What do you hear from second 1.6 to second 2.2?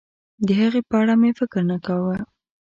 نه کاوه.